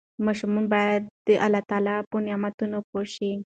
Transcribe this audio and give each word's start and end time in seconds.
ماشومان 0.25 0.65
باید 0.73 1.03
د 1.27 1.27
الله 1.45 1.61
تعالی 1.69 1.95
په 2.09 2.17
نعمتونو 2.25 2.77
پوه 2.89 3.03
شي. 3.13 3.31